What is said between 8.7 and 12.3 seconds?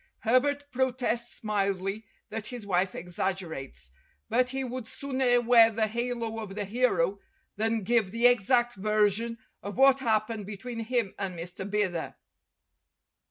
version of what happened between him and Mr. Bidder.